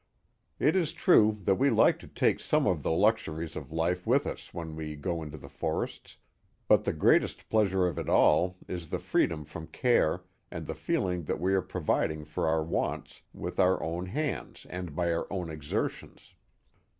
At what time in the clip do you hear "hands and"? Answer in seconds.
14.07-14.95